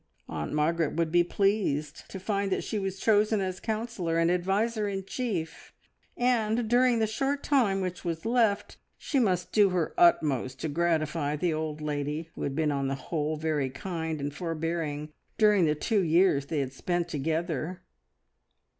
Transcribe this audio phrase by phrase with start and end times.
[0.27, 4.87] Aunt Margaret would be pleased to find that she was chosen as counsellor and adviser
[4.89, 5.73] in chief,
[6.17, 11.35] and during the short time which was left she must do her utmost to gratify
[11.35, 15.75] the old lady, who had been on the whole very kind and forbearing during the
[15.75, 17.83] two years which they had spent together.